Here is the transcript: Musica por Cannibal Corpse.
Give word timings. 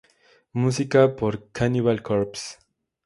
Musica 0.53 1.15
por 1.15 1.51
Cannibal 1.51 2.01
Corpse. 2.01 2.57